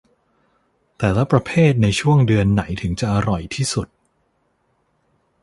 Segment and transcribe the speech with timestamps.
[0.97, 3.87] แต่ละประเภทในช่วงเดือนไหนถึงจะอร่อยที่สุด